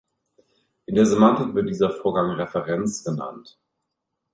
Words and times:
In 0.87 0.95
der 0.95 1.05
Semantik 1.05 1.53
wird 1.53 1.69
dieser 1.69 1.91
Vorgang 1.91 2.31
“Referenz” 2.31 3.03
genannt. 3.03 3.59